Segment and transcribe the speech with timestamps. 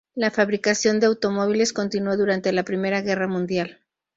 [0.15, 3.81] La fabricación de automóviles continuó durante la Primera Guerra Mundial.